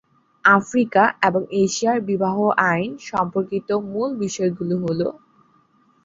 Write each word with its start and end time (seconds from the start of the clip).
Africa 0.45 1.03
এবং 1.27 1.41
এশিয়ার 1.61 1.99
বিবাহ 2.09 2.37
আইন 2.69 2.91
সম্পর্কিত 3.09 3.69
মূল 3.91 4.09
বিষয়গুলো 4.23 4.75
হল; 4.83 5.01